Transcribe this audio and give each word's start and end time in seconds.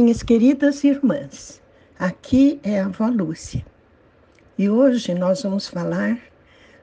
Minhas 0.00 0.22
queridas 0.22 0.84
irmãs, 0.84 1.60
aqui 1.98 2.60
é 2.62 2.78
a 2.78 2.86
avó 2.86 3.08
Lúcia 3.08 3.66
e 4.56 4.70
hoje 4.70 5.12
nós 5.12 5.42
vamos 5.42 5.66
falar 5.66 6.16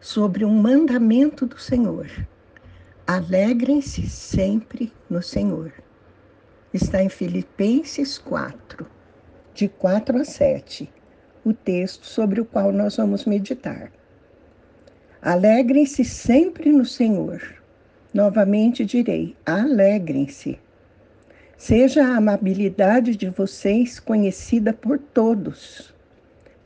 sobre 0.01 0.43
um 0.43 0.53
mandamento 0.53 1.45
do 1.45 1.57
Senhor. 1.57 2.09
Alegrem-se 3.07 4.09
sempre 4.09 4.91
no 5.09 5.23
Senhor. 5.23 5.71
Está 6.73 7.01
em 7.01 7.07
Filipenses 7.07 8.17
4, 8.17 8.85
de 9.53 9.69
4 9.69 10.19
a 10.19 10.25
7, 10.25 10.91
o 11.45 11.53
texto 11.53 12.05
sobre 12.05 12.41
o 12.41 12.45
qual 12.45 12.73
nós 12.73 12.97
vamos 12.97 13.23
meditar. 13.23 13.93
Alegrem-se 15.21 16.03
sempre 16.03 16.69
no 16.69 16.83
Senhor. 16.83 17.41
Novamente 18.13 18.83
direi: 18.83 19.37
alegrem-se. 19.45 20.59
Seja 21.57 22.03
a 22.03 22.17
amabilidade 22.17 23.15
de 23.15 23.29
vocês 23.29 23.97
conhecida 23.97 24.73
por 24.73 24.99
todos. 24.99 25.95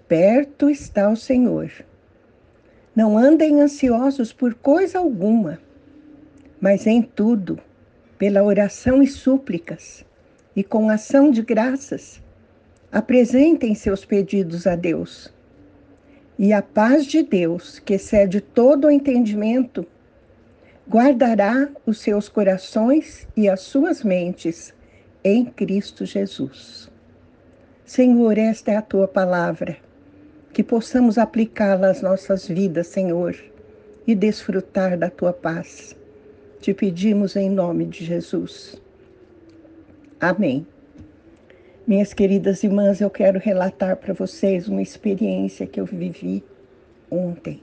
Perto 0.07 0.67
está 0.67 1.09
o 1.09 1.15
Senhor. 1.15 1.71
Não 2.95 3.15
andem 3.15 3.61
ansiosos 3.61 4.33
por 4.33 4.55
coisa 4.55 4.97
alguma, 4.97 5.59
mas 6.59 6.87
em 6.87 7.03
tudo, 7.03 7.59
pela 8.17 8.43
oração 8.43 9.01
e 9.03 9.07
súplicas, 9.07 10.03
e 10.55 10.63
com 10.63 10.89
ação 10.89 11.29
de 11.29 11.43
graças, 11.43 12.19
apresentem 12.91 13.75
seus 13.75 14.03
pedidos 14.03 14.65
a 14.65 14.75
Deus. 14.75 15.31
E 16.37 16.51
a 16.51 16.63
paz 16.63 17.05
de 17.05 17.21
Deus, 17.21 17.77
que 17.77 17.93
excede 17.93 18.41
todo 18.41 18.87
o 18.87 18.91
entendimento, 18.91 19.85
guardará 20.89 21.69
os 21.85 21.99
seus 21.99 22.27
corações 22.27 23.27
e 23.37 23.47
as 23.47 23.59
suas 23.61 24.03
mentes 24.03 24.73
em 25.23 25.45
Cristo 25.45 26.05
Jesus. 26.05 26.89
Senhor, 27.85 28.37
esta 28.37 28.71
é 28.71 28.77
a 28.77 28.81
tua 28.81 29.07
palavra, 29.07 29.77
que 30.53 30.63
possamos 30.63 31.17
aplicá-la 31.17 31.89
às 31.89 32.01
nossas 32.01 32.47
vidas, 32.47 32.87
Senhor, 32.87 33.35
e 34.07 34.15
desfrutar 34.15 34.97
da 34.97 35.09
tua 35.09 35.33
paz. 35.33 35.95
Te 36.61 36.73
pedimos 36.73 37.35
em 37.35 37.49
nome 37.49 37.85
de 37.85 38.05
Jesus. 38.05 38.81
Amém. 40.19 40.65
Minhas 41.85 42.13
queridas 42.13 42.63
irmãs, 42.63 43.01
eu 43.01 43.09
quero 43.09 43.39
relatar 43.39 43.97
para 43.97 44.13
vocês 44.13 44.67
uma 44.67 44.81
experiência 44.81 45.65
que 45.65 45.79
eu 45.79 45.85
vivi 45.85 46.43
ontem. 47.09 47.61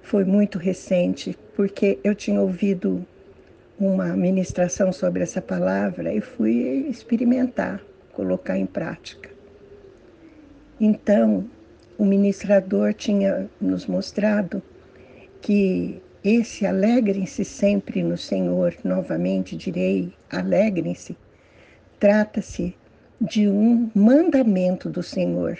Foi 0.00 0.24
muito 0.24 0.58
recente, 0.58 1.36
porque 1.56 1.98
eu 2.04 2.14
tinha 2.14 2.40
ouvido 2.40 3.04
uma 3.86 4.16
ministração 4.16 4.92
sobre 4.92 5.22
essa 5.22 5.42
palavra 5.42 6.12
e 6.12 6.20
fui 6.20 6.86
experimentar, 6.88 7.82
colocar 8.12 8.56
em 8.56 8.64
prática. 8.66 9.28
Então, 10.80 11.48
o 11.98 12.04
ministrador 12.04 12.94
tinha 12.94 13.48
nos 13.60 13.86
mostrado 13.86 14.62
que 15.40 16.00
esse 16.24 16.64
alegrem-se 16.64 17.44
sempre 17.44 18.02
no 18.02 18.16
Senhor, 18.16 18.74
novamente 18.82 19.54
direi, 19.54 20.12
alegrem-se, 20.30 21.16
trata-se 22.00 22.74
de 23.20 23.46
um 23.48 23.90
mandamento 23.94 24.88
do 24.88 25.02
Senhor. 25.02 25.58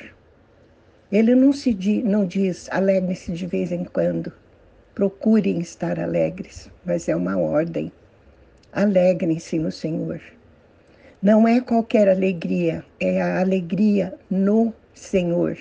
Ele 1.12 1.34
não, 1.34 1.52
se 1.52 1.74
não 2.02 2.24
diz 2.24 2.68
alegrem-se 2.72 3.32
de 3.32 3.46
vez 3.46 3.70
em 3.70 3.84
quando, 3.84 4.32
procurem 4.94 5.60
estar 5.60 6.00
alegres, 6.00 6.70
mas 6.84 7.08
é 7.08 7.14
uma 7.14 7.36
ordem 7.36 7.92
alegrem-se 8.74 9.58
no 9.58 9.70
Senhor. 9.70 10.20
Não 11.22 11.46
é 11.48 11.60
qualquer 11.60 12.08
alegria, 12.08 12.84
é 13.00 13.22
a 13.22 13.40
alegria 13.40 14.14
no 14.28 14.74
Senhor, 14.92 15.56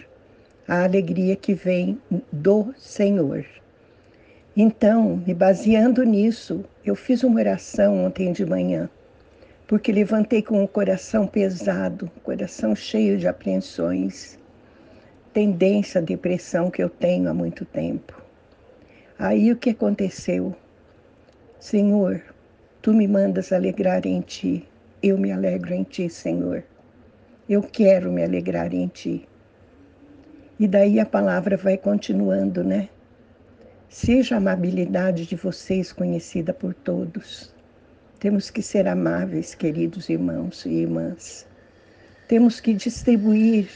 a 0.67 0.83
alegria 0.83 1.35
que 1.35 1.53
vem 1.53 2.01
do 2.31 2.73
Senhor. 2.77 3.45
Então, 4.57 5.23
me 5.25 5.33
baseando 5.33 6.03
nisso, 6.03 6.65
eu 6.83 6.95
fiz 6.95 7.23
uma 7.23 7.39
oração 7.39 8.05
ontem 8.05 8.31
de 8.31 8.45
manhã, 8.45 8.89
porque 9.67 9.91
levantei 9.91 10.41
com 10.41 10.63
o 10.63 10.67
coração 10.67 11.25
pesado, 11.25 12.11
coração 12.23 12.75
cheio 12.75 13.17
de 13.17 13.27
apreensões, 13.27 14.37
tendência 15.31 16.01
à 16.01 16.03
depressão 16.03 16.69
que 16.69 16.83
eu 16.83 16.89
tenho 16.89 17.29
há 17.29 17.33
muito 17.33 17.63
tempo. 17.63 18.21
Aí 19.17 19.51
o 19.51 19.55
que 19.55 19.69
aconteceu? 19.69 20.55
Senhor, 21.59 22.21
Tu 22.83 22.93
me 22.93 23.07
mandas 23.07 23.53
alegrar 23.53 24.05
em 24.05 24.19
ti, 24.19 24.67
eu 25.01 25.17
me 25.17 25.31
alegro 25.31 25.73
em 25.73 25.83
ti, 25.83 26.09
Senhor. 26.09 26.65
Eu 27.47 27.61
quero 27.61 28.11
me 28.11 28.21
alegrar 28.21 28.73
em 28.73 28.89
ti. 28.89 29.25
E 30.59 30.67
daí 30.67 30.99
a 30.99 31.05
palavra 31.05 31.55
vai 31.55 31.77
continuando, 31.77 32.61
né? 32.61 32.89
Seja 33.87 34.35
a 34.35 34.37
amabilidade 34.37 35.25
de 35.25 35.37
vocês 35.37 35.93
conhecida 35.93 36.53
por 36.53 36.73
todos. 36.73 37.55
Temos 38.19 38.49
que 38.49 38.61
ser 38.61 38.85
amáveis, 38.85 39.55
queridos 39.55 40.09
irmãos 40.09 40.65
e 40.65 40.81
irmãs. 40.81 41.47
Temos 42.27 42.59
que 42.59 42.73
distribuir 42.73 43.69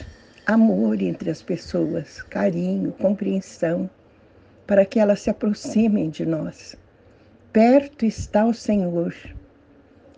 amor 0.44 1.00
entre 1.00 1.30
as 1.30 1.40
pessoas, 1.40 2.20
carinho, 2.20 2.92
compreensão, 2.92 3.88
para 4.66 4.84
que 4.84 5.00
elas 5.00 5.22
se 5.22 5.30
aproximem 5.30 6.10
de 6.10 6.26
nós 6.26 6.76
perto 7.58 8.06
está 8.06 8.46
o 8.46 8.54
Senhor. 8.54 9.12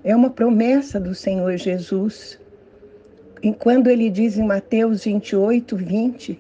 É 0.05 0.15
uma 0.15 0.29
promessa 0.29 1.01
do 1.01 1.15
Senhor 1.15 1.57
Jesus. 1.57 2.39
Quando 3.59 3.89
ele 3.89 4.11
diz 4.11 4.37
em 4.37 4.45
Mateus 4.45 5.05
28, 5.05 5.75
20, 5.75 6.39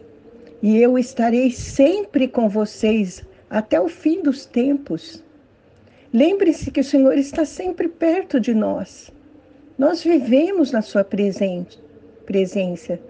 e 0.63 0.77
eu 0.77 0.99
estarei 0.99 1.53
sempre 1.53 2.29
com 2.29 2.51
vocês 2.51 3.25
até 3.49 3.81
o 3.81 3.89
fim 3.89 4.23
dos 4.23 4.45
tempos. 4.45 5.25
Lembre-se 6.13 6.71
que 6.71 6.81
o 6.81 6.85
Senhor 6.85 7.17
está 7.17 7.47
sempre 7.47 7.89
perto 7.89 8.39
de 8.39 8.53
nós. 8.53 9.11
Nós 9.79 10.05
vivemos 10.05 10.71
na 10.71 10.83
Sua 10.83 11.03
presença. 11.03 13.01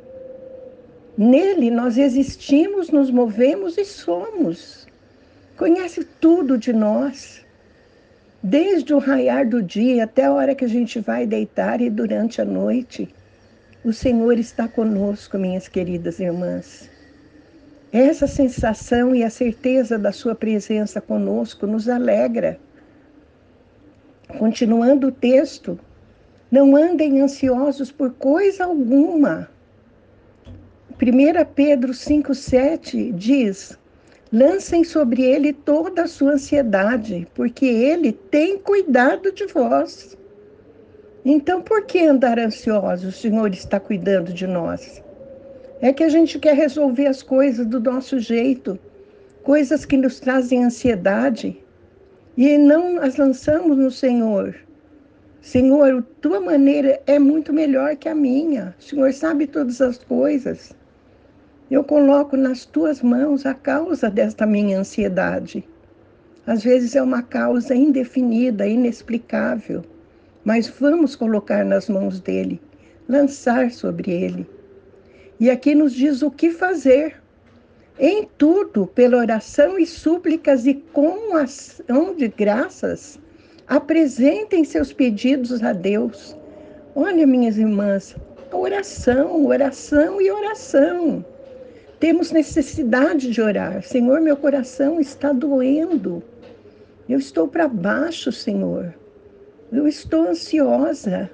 Nele 1.19 1.73
nós 1.73 1.99
existimos, 1.99 2.91
nos 2.91 3.11
movemos 3.11 3.77
e 3.77 3.84
somos. 3.84 4.87
Conhece 5.56 6.05
tudo 6.21 6.56
de 6.56 6.73
nós 6.73 7.50
desde 8.43 8.95
o 8.95 8.99
raiar 8.99 9.47
do 9.49 9.62
dia 9.62 10.05
até 10.05 10.25
a 10.25 10.33
hora 10.33 10.55
que 10.55 10.65
a 10.65 10.69
gente 10.69 10.99
vai 11.01 11.27
deitar 11.27 11.81
e 11.81 11.91
durante 11.91 12.41
a 12.41 12.45
noite. 12.45 13.09
O 13.84 13.93
Senhor 13.93 14.39
está 14.39 14.69
conosco, 14.69 15.39
minhas 15.39 15.69
queridas 15.69 16.21
irmãs. 16.21 16.91
Essa 17.93 18.27
sensação 18.27 19.15
e 19.15 19.25
a 19.25 19.31
certeza 19.31 19.99
da 19.99 20.12
Sua 20.12 20.34
presença 20.34 21.00
conosco 21.00 21.67
nos 21.67 21.89
alegra. 21.89 22.59
Continuando 24.39 25.09
o 25.09 25.12
texto, 25.12 25.79
não 26.50 26.77
andem 26.77 27.21
ansiosos 27.21 27.91
por 27.91 28.12
coisa 28.12 28.65
alguma. 28.65 29.49
1 30.91 31.45
Pedro 31.55 31.93
5,7 31.93 33.12
diz: 33.12 33.79
Lancem 34.33 34.85
sobre 34.85 35.23
ele 35.25 35.53
toda 35.53 36.03
a 36.05 36.07
sua 36.07 36.33
ansiedade, 36.33 37.27
porque 37.35 37.67
ele 37.67 38.13
tem 38.13 38.59
cuidado 38.59 39.33
de 39.33 39.45
vós. 39.47 40.17
Então, 41.25 41.61
por 41.61 41.85
que 41.85 42.07
andar 42.07 42.39
ansioso? 42.39 43.09
O 43.09 43.13
Senhor 43.13 43.53
está 43.53 43.81
cuidando 43.81 44.33
de 44.33 44.47
nós. 44.47 45.03
É 45.81 45.93
que 45.93 46.05
a 46.05 46.09
gente 46.09 46.39
quer 46.39 46.55
resolver 46.55 47.07
as 47.09 47.25
coisas 47.25 47.67
do 47.67 47.81
nosso 47.81 48.21
jeito, 48.21 48.79
coisas 49.43 49.85
que 49.85 49.97
nos 49.97 50.21
trazem 50.21 50.65
ansiedade, 50.65 51.61
e 52.37 52.57
não 52.57 52.99
as 53.03 53.17
lançamos 53.17 53.77
no 53.77 53.91
Senhor. 53.91 54.55
Senhor, 55.41 56.05
tua 56.21 56.38
maneira 56.38 57.00
é 57.06 57.19
muito 57.19 57.53
melhor 57.53 57.97
que 57.97 58.09
a 58.09 58.15
minha. 58.15 58.76
O 58.79 58.83
Senhor 58.83 59.12
sabe 59.12 59.47
todas 59.47 59.81
as 59.81 59.99
coisas. 59.99 60.73
Eu 61.70 61.84
coloco 61.84 62.37
nas 62.37 62.64
tuas 62.64 63.00
mãos 63.00 63.46
a 63.46 63.55
causa 63.55 64.11
desta 64.11 64.44
minha 64.44 64.81
ansiedade. 64.81 65.64
Às 66.44 66.64
vezes 66.64 66.96
é 66.96 67.02
uma 67.02 67.22
causa 67.22 67.76
indefinida, 67.76 68.67
inexplicável, 68.67 69.84
mas 70.44 70.67
vamos 70.67 71.14
colocar 71.14 71.64
nas 71.64 71.88
mãos 71.88 72.19
dele, 72.19 72.61
lançar 73.08 73.70
sobre 73.70 74.11
ele. 74.11 74.49
E 75.38 75.49
aqui 75.49 75.72
nos 75.72 75.93
diz 75.93 76.22
o 76.22 76.31
que 76.31 76.50
fazer. 76.50 77.22
Em 78.00 78.28
tudo, 78.37 78.88
pela 78.88 79.19
oração 79.19 79.78
e 79.78 79.87
súplicas 79.87 80.66
e 80.66 80.75
com 80.75 81.37
ação 81.37 82.16
de 82.16 82.26
graças, 82.26 83.20
apresentem 83.69 84.64
seus 84.64 84.93
pedidos 84.93 85.62
a 85.62 85.73
Deus. 85.73 86.37
Olha, 86.96 87.25
minhas 87.25 87.58
irmãs, 87.58 88.16
oração, 88.50 89.46
oração 89.46 90.20
e 90.20 90.31
oração. 90.32 91.25
Temos 92.00 92.32
necessidade 92.32 93.31
de 93.31 93.43
orar. 93.43 93.82
Senhor, 93.82 94.23
meu 94.23 94.35
coração 94.35 94.99
está 94.99 95.35
doendo. 95.35 96.23
Eu 97.06 97.19
estou 97.19 97.47
para 97.47 97.69
baixo, 97.69 98.32
Senhor. 98.32 98.94
Eu 99.70 99.87
estou 99.87 100.29
ansiosa. 100.29 101.31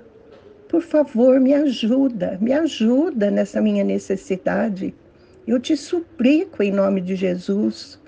por 0.68 0.82
favor, 0.82 1.38
me 1.38 1.54
ajuda, 1.54 2.36
me 2.40 2.52
ajuda 2.52 3.30
nessa 3.30 3.60
minha 3.60 3.84
necessidade. 3.84 4.92
Eu 5.46 5.60
te 5.60 5.76
suplico 5.76 6.60
em 6.64 6.72
nome 6.72 7.00
de 7.00 7.14
Jesus. 7.14 8.00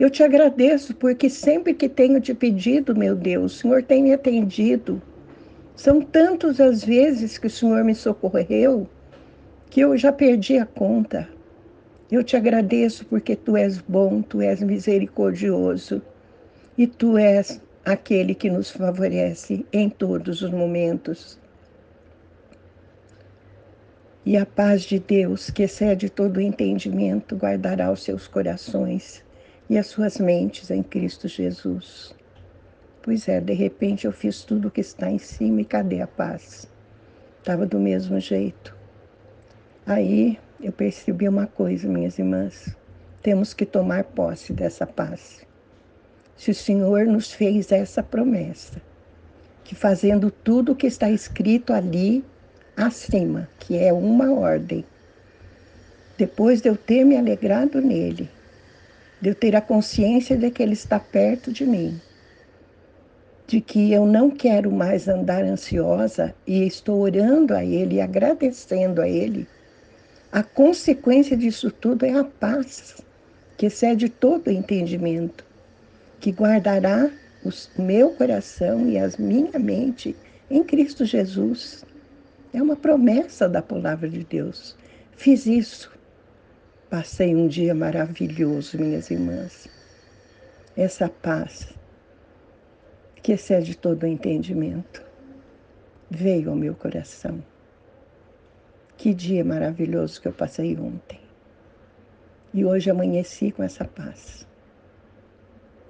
Eu 0.00 0.10
te 0.10 0.24
agradeço 0.24 0.96
porque 0.96 1.30
sempre 1.30 1.72
que 1.72 1.88
tenho 1.88 2.20
te 2.20 2.34
pedido, 2.34 2.96
meu 2.96 3.14
Deus, 3.14 3.54
o 3.54 3.58
Senhor 3.60 3.84
tem 3.84 4.02
me 4.02 4.12
atendido. 4.12 5.00
São 5.76 6.00
tantas 6.00 6.60
as 6.60 6.84
vezes 6.84 7.38
que 7.38 7.46
o 7.46 7.50
Senhor 7.50 7.84
me 7.84 7.94
socorreu 7.94 8.88
que 9.70 9.80
eu 9.80 9.96
já 9.96 10.10
perdi 10.12 10.58
a 10.58 10.66
conta. 10.66 11.28
Eu 12.12 12.22
te 12.22 12.36
agradeço 12.36 13.06
porque 13.06 13.34
tu 13.34 13.56
és 13.56 13.78
bom, 13.78 14.20
tu 14.20 14.42
és 14.42 14.62
misericordioso 14.62 16.02
e 16.76 16.86
tu 16.86 17.16
és 17.16 17.58
aquele 17.82 18.34
que 18.34 18.50
nos 18.50 18.70
favorece 18.70 19.64
em 19.72 19.88
todos 19.88 20.42
os 20.42 20.50
momentos. 20.50 21.40
E 24.26 24.36
a 24.36 24.44
paz 24.44 24.82
de 24.82 24.98
Deus, 24.98 25.48
que 25.48 25.62
excede 25.62 26.10
todo 26.10 26.36
o 26.36 26.40
entendimento, 26.42 27.34
guardará 27.34 27.90
os 27.90 28.02
seus 28.02 28.28
corações 28.28 29.24
e 29.70 29.78
as 29.78 29.86
suas 29.86 30.18
mentes 30.18 30.70
em 30.70 30.82
Cristo 30.82 31.26
Jesus. 31.26 32.14
Pois 33.00 33.26
é, 33.26 33.40
de 33.40 33.54
repente 33.54 34.04
eu 34.04 34.12
fiz 34.12 34.42
tudo 34.42 34.68
o 34.68 34.70
que 34.70 34.82
está 34.82 35.10
em 35.10 35.18
cima 35.18 35.62
e 35.62 35.64
cadê 35.64 36.02
a 36.02 36.06
paz? 36.06 36.68
Estava 37.38 37.64
do 37.64 37.80
mesmo 37.80 38.20
jeito. 38.20 38.76
Aí 39.86 40.38
eu 40.62 40.70
percebi 40.70 41.28
uma 41.28 41.46
coisa, 41.46 41.88
minhas 41.88 42.18
irmãs. 42.18 42.76
Temos 43.20 43.52
que 43.52 43.66
tomar 43.66 44.04
posse 44.04 44.52
dessa 44.52 44.86
paz. 44.86 45.44
Se 46.36 46.50
o 46.50 46.54
Senhor 46.54 47.04
nos 47.06 47.32
fez 47.32 47.72
essa 47.72 48.02
promessa, 48.02 48.80
que 49.64 49.74
fazendo 49.74 50.30
tudo 50.30 50.72
o 50.72 50.76
que 50.76 50.86
está 50.86 51.10
escrito 51.10 51.72
ali, 51.72 52.24
acima, 52.76 53.48
que 53.58 53.76
é 53.76 53.92
uma 53.92 54.32
ordem. 54.32 54.84
Depois 56.16 56.60
de 56.60 56.68
eu 56.68 56.76
ter 56.76 57.04
me 57.04 57.16
alegrado 57.16 57.80
nele, 57.80 58.30
de 59.20 59.30
eu 59.30 59.34
ter 59.34 59.56
a 59.56 59.60
consciência 59.60 60.36
de 60.36 60.50
que 60.50 60.62
ele 60.62 60.74
está 60.74 60.98
perto 60.98 61.52
de 61.52 61.64
mim, 61.64 62.00
de 63.46 63.60
que 63.60 63.92
eu 63.92 64.06
não 64.06 64.30
quero 64.30 64.70
mais 64.70 65.08
andar 65.08 65.42
ansiosa 65.44 66.34
e 66.46 66.64
estou 66.66 67.00
orando 67.00 67.54
a 67.54 67.64
ele 67.64 67.96
e 67.96 68.00
agradecendo 68.00 69.00
a 69.00 69.08
ele, 69.08 69.46
a 70.32 70.42
consequência 70.42 71.36
disso 71.36 71.70
tudo 71.70 72.06
é 72.06 72.18
a 72.18 72.24
paz, 72.24 73.04
que 73.58 73.66
excede 73.66 74.08
todo 74.08 74.50
entendimento, 74.50 75.44
que 76.18 76.30
guardará 76.30 77.10
o 77.44 77.82
meu 77.82 78.12
coração 78.12 78.88
e 78.88 78.96
a 78.96 79.10
minha 79.18 79.58
mente 79.58 80.16
em 80.50 80.64
Cristo 80.64 81.04
Jesus. 81.04 81.84
É 82.50 82.62
uma 82.62 82.76
promessa 82.76 83.46
da 83.46 83.60
palavra 83.60 84.08
de 84.08 84.24
Deus. 84.24 84.74
Fiz 85.12 85.44
isso. 85.44 85.92
Passei 86.88 87.34
um 87.34 87.46
dia 87.46 87.74
maravilhoso, 87.74 88.78
minhas 88.78 89.10
irmãs. 89.10 89.68
Essa 90.74 91.10
paz 91.10 91.74
que 93.22 93.32
excede 93.32 93.76
todo 93.76 94.06
entendimento 94.06 95.02
veio 96.10 96.48
ao 96.48 96.56
meu 96.56 96.74
coração. 96.74 97.51
Que 99.02 99.12
dia 99.12 99.44
maravilhoso 99.44 100.20
que 100.22 100.28
eu 100.28 100.32
passei 100.32 100.78
ontem. 100.78 101.18
E 102.54 102.64
hoje 102.64 102.88
amanheci 102.88 103.50
com 103.50 103.60
essa 103.60 103.84
paz. 103.84 104.46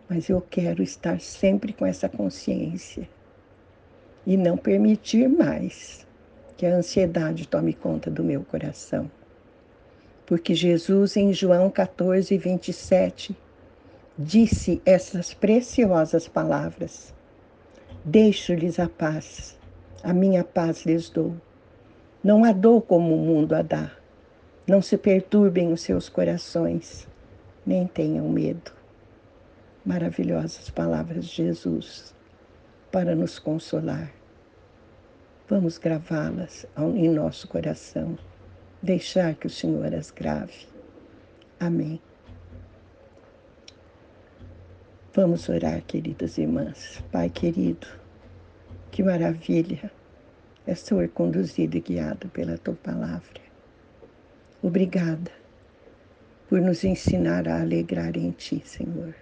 Mas 0.09 0.31
eu 0.31 0.41
quero 0.41 0.83
estar 0.83 1.21
sempre 1.21 1.75
com 1.75 1.85
essa 1.85 2.09
consciência 2.09 3.07
e 4.27 4.35
não 4.35 4.57
permitir 4.57 5.29
mais 5.29 6.07
que 6.57 6.65
a 6.65 6.75
ansiedade 6.75 7.47
tome 7.47 7.75
conta 7.75 8.11
do 8.11 8.25
meu 8.25 8.43
coração. 8.45 9.11
Porque 10.25 10.55
Jesus, 10.55 11.15
em 11.15 11.35
João 11.35 11.69
14, 11.69 12.39
27, 12.39 13.37
disse 14.17 14.81
essas 14.87 15.35
preciosas 15.35 16.27
palavras: 16.29 17.13
Deixo-lhes 18.07 18.81
a 18.81 18.89
paz, 18.89 19.59
a 20.03 20.15
minha 20.15 20.43
paz 20.43 20.87
lhes 20.87 21.11
dou. 21.11 21.37
Não 22.23 22.45
a 22.45 22.53
dou 22.53 22.81
como 22.81 23.17
o 23.17 23.19
mundo 23.19 23.53
a 23.53 23.63
dá. 23.63 23.91
Não 24.65 24.81
se 24.81 24.97
perturbem 24.97 25.73
os 25.73 25.81
seus 25.81 26.09
corações, 26.09 27.09
nem 27.67 27.85
tenham 27.85 28.29
medo. 28.29 28.71
Maravilhosas 29.85 30.71
palavras 30.71 31.25
de 31.25 31.35
Jesus 31.35 32.15
para 32.93 33.17
nos 33.17 33.41
consolar. 33.41 34.13
Vamos 35.49 35.79
gravá-las 35.79 36.65
em 36.95 37.09
nosso 37.09 37.49
coração, 37.49 38.17
deixar 38.81 39.35
que 39.35 39.49
o 39.49 39.51
Senhor 39.51 39.93
as 39.93 40.13
grave. 40.13 40.69
Amém. 41.59 42.01
Vamos 45.13 45.49
orar, 45.49 45.83
queridas 45.83 46.39
irmãs. 46.39 47.03
Pai 47.11 47.29
querido, 47.29 47.89
que 48.93 49.03
maravilha 49.03 49.91
é 50.67 50.75
ser 50.75 51.09
conduzido 51.11 51.77
e 51.77 51.81
guiado 51.81 52.29
pela 52.29 52.59
tua 52.59 52.75
palavra. 52.75 53.41
Obrigada 54.63 55.31
por 56.49 56.61
nos 56.61 56.85
ensinar 56.85 57.49
a 57.49 57.61
alegrar 57.61 58.17
em 58.17 58.31
ti, 58.31 58.63
Senhor. 58.65 59.15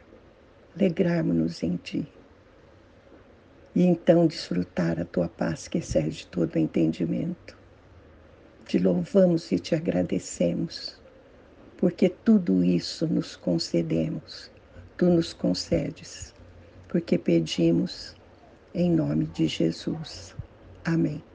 Alegrarmos-nos 0.76 1.62
em 1.62 1.76
ti 1.76 2.06
e 3.75 3.84
então 3.84 4.26
desfrutar 4.26 5.00
a 5.00 5.04
tua 5.04 5.28
paz 5.28 5.69
que 5.69 5.78
excede 5.78 6.26
todo 6.26 6.58
entendimento. 6.58 7.56
Te 8.66 8.78
louvamos 8.78 9.50
e 9.52 9.58
te 9.58 9.75
agradecemos, 9.75 11.00
porque 11.76 12.08
tudo 12.08 12.64
isso 12.64 13.06
nos 13.06 13.37
concedemos, 13.37 14.50
tu 14.96 15.06
nos 15.06 15.32
concedes, 15.32 16.34
porque 16.88 17.19
pedimos 17.19 18.14
em 18.75 18.90
nome 18.90 19.26
de 19.26 19.46
Jesus. 19.46 20.34
Amém. 20.84 21.29